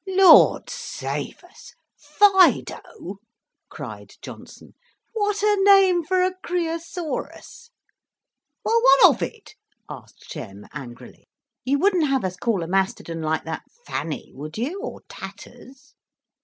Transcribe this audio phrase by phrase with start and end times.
[0.07, 1.75] "Lord save us!
[1.95, 3.17] Fido!"
[3.69, 4.73] cried Johnson.
[5.13, 7.69] "What a name for a Creosaurus!"
[8.65, 9.53] "Well, what of it?"
[9.87, 11.27] asked Shem, angrily.
[11.65, 15.93] "You wouldn't have us call a mastodon like that Fanny, would you, or Tatters?"